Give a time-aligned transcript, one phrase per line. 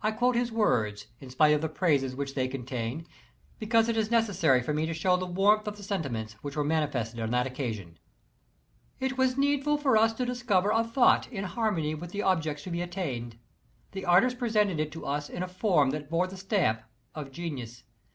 [0.00, 3.06] I quote his words, in spite of the praises which they contain,
[3.58, 6.64] because it is necessary for me to show the warmth of tlie sentiments which were
[6.64, 7.98] manifested on that occasion:
[9.00, 12.70] It was needful for us to discover a thought in harmony with the object to
[12.70, 13.36] be attained.
[13.92, 16.80] The artist presented it to us in a form that bore the stamp
[17.14, 17.82] of genius.